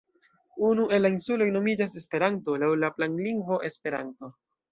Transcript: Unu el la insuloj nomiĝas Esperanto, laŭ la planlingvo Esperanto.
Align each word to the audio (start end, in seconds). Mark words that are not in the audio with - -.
Unu 0.69 0.85
el 0.95 1.03
la 1.05 1.11
insuloj 1.15 1.47
nomiĝas 1.57 1.93
Esperanto, 2.01 2.57
laŭ 2.65 2.71
la 2.85 2.91
planlingvo 2.97 3.61
Esperanto. 3.71 4.35